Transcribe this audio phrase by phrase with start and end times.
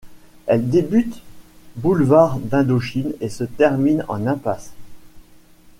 [0.47, 1.21] Elle débute
[1.75, 4.71] boulevard d'Indochine et se termine en impasse.